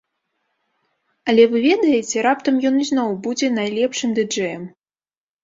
[1.33, 4.67] Але вы ведаеце, раптам ён ізноў будзе найлепшым ды-джэем?